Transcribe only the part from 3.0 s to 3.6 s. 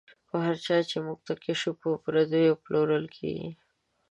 کیږی